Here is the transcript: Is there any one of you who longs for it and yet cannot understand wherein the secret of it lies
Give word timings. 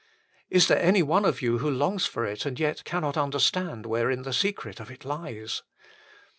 Is 0.49 0.67
there 0.67 0.81
any 0.81 1.03
one 1.03 1.25
of 1.25 1.43
you 1.43 1.59
who 1.59 1.69
longs 1.69 2.07
for 2.07 2.25
it 2.25 2.43
and 2.47 2.59
yet 2.59 2.83
cannot 2.83 3.17
understand 3.17 3.85
wherein 3.85 4.23
the 4.23 4.33
secret 4.33 4.79
of 4.79 4.89
it 4.89 5.05
lies 5.05 5.61